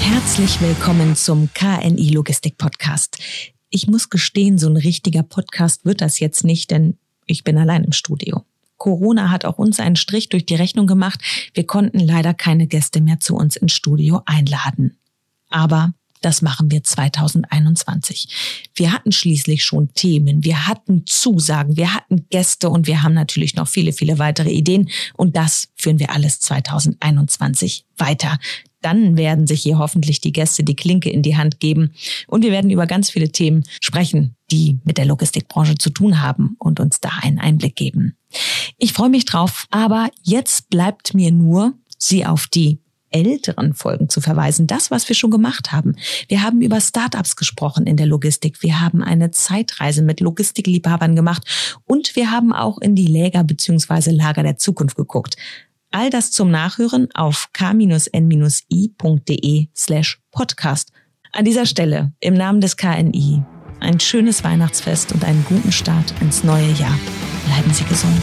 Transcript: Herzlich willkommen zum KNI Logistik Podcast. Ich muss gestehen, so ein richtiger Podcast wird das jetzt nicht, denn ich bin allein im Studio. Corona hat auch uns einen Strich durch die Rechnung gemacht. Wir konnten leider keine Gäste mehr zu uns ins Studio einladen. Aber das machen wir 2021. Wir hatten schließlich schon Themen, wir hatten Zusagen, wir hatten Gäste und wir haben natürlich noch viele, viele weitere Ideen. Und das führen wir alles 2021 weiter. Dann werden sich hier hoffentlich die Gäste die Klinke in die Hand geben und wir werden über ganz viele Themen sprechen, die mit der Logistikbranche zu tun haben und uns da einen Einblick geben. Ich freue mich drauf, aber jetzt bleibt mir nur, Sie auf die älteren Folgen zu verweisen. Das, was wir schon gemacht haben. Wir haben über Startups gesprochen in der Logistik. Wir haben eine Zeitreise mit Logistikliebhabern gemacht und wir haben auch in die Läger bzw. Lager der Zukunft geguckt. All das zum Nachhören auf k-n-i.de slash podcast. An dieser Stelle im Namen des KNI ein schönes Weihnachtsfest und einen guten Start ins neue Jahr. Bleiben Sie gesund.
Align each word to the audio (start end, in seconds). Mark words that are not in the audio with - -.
Herzlich 0.00 0.60
willkommen 0.60 1.16
zum 1.16 1.50
KNI 1.54 2.10
Logistik 2.10 2.58
Podcast. 2.58 3.18
Ich 3.70 3.86
muss 3.86 4.10
gestehen, 4.10 4.58
so 4.58 4.68
ein 4.68 4.76
richtiger 4.76 5.22
Podcast 5.22 5.84
wird 5.84 6.00
das 6.00 6.18
jetzt 6.20 6.44
nicht, 6.44 6.70
denn 6.70 6.98
ich 7.26 7.44
bin 7.44 7.58
allein 7.58 7.84
im 7.84 7.92
Studio. 7.92 8.44
Corona 8.78 9.30
hat 9.30 9.44
auch 9.44 9.58
uns 9.58 9.80
einen 9.80 9.96
Strich 9.96 10.28
durch 10.28 10.46
die 10.46 10.54
Rechnung 10.54 10.86
gemacht. 10.86 11.20
Wir 11.54 11.66
konnten 11.66 11.98
leider 11.98 12.34
keine 12.34 12.66
Gäste 12.66 13.00
mehr 13.00 13.20
zu 13.20 13.36
uns 13.36 13.56
ins 13.56 13.72
Studio 13.72 14.22
einladen. 14.24 14.98
Aber 15.50 15.92
das 16.20 16.42
machen 16.42 16.70
wir 16.70 16.82
2021. 16.82 18.70
Wir 18.74 18.92
hatten 18.92 19.12
schließlich 19.12 19.64
schon 19.64 19.92
Themen, 19.94 20.44
wir 20.44 20.66
hatten 20.66 21.04
Zusagen, 21.06 21.76
wir 21.76 21.94
hatten 21.94 22.26
Gäste 22.30 22.70
und 22.70 22.86
wir 22.86 23.02
haben 23.02 23.14
natürlich 23.14 23.54
noch 23.54 23.68
viele, 23.68 23.92
viele 23.92 24.18
weitere 24.18 24.50
Ideen. 24.50 24.88
Und 25.14 25.36
das 25.36 25.68
führen 25.76 25.98
wir 25.98 26.10
alles 26.10 26.40
2021 26.40 27.84
weiter. 27.96 28.38
Dann 28.80 29.16
werden 29.16 29.46
sich 29.46 29.62
hier 29.62 29.78
hoffentlich 29.78 30.20
die 30.20 30.32
Gäste 30.32 30.62
die 30.62 30.76
Klinke 30.76 31.10
in 31.10 31.22
die 31.22 31.36
Hand 31.36 31.58
geben 31.58 31.94
und 32.28 32.44
wir 32.44 32.52
werden 32.52 32.70
über 32.70 32.86
ganz 32.86 33.10
viele 33.10 33.30
Themen 33.30 33.64
sprechen, 33.80 34.36
die 34.52 34.78
mit 34.84 34.98
der 34.98 35.06
Logistikbranche 35.06 35.76
zu 35.76 35.90
tun 35.90 36.20
haben 36.20 36.54
und 36.58 36.78
uns 36.78 37.00
da 37.00 37.10
einen 37.22 37.40
Einblick 37.40 37.74
geben. 37.74 38.16
Ich 38.76 38.92
freue 38.92 39.10
mich 39.10 39.24
drauf, 39.24 39.66
aber 39.70 40.10
jetzt 40.22 40.70
bleibt 40.70 41.14
mir 41.14 41.32
nur, 41.32 41.74
Sie 42.00 42.24
auf 42.24 42.46
die 42.46 42.78
älteren 43.10 43.74
Folgen 43.74 44.08
zu 44.08 44.20
verweisen. 44.20 44.66
Das, 44.66 44.90
was 44.90 45.08
wir 45.08 45.16
schon 45.16 45.30
gemacht 45.30 45.72
haben. 45.72 45.96
Wir 46.28 46.42
haben 46.42 46.60
über 46.60 46.80
Startups 46.80 47.36
gesprochen 47.36 47.86
in 47.86 47.96
der 47.96 48.06
Logistik. 48.06 48.62
Wir 48.62 48.80
haben 48.80 49.02
eine 49.02 49.30
Zeitreise 49.30 50.02
mit 50.02 50.20
Logistikliebhabern 50.20 51.16
gemacht 51.16 51.80
und 51.84 52.16
wir 52.16 52.30
haben 52.30 52.52
auch 52.52 52.78
in 52.78 52.94
die 52.94 53.06
Läger 53.06 53.44
bzw. 53.44 54.10
Lager 54.10 54.42
der 54.42 54.58
Zukunft 54.58 54.96
geguckt. 54.96 55.36
All 55.90 56.10
das 56.10 56.30
zum 56.30 56.50
Nachhören 56.50 57.08
auf 57.14 57.48
k-n-i.de 57.52 57.98
slash 59.74 60.20
podcast. 60.30 60.92
An 61.32 61.44
dieser 61.44 61.66
Stelle 61.66 62.12
im 62.20 62.34
Namen 62.34 62.60
des 62.60 62.76
KNI 62.76 63.42
ein 63.80 64.00
schönes 64.00 64.44
Weihnachtsfest 64.44 65.12
und 65.12 65.24
einen 65.24 65.44
guten 65.48 65.72
Start 65.72 66.14
ins 66.20 66.44
neue 66.44 66.72
Jahr. 66.72 66.98
Bleiben 67.46 67.72
Sie 67.72 67.84
gesund. 67.84 68.22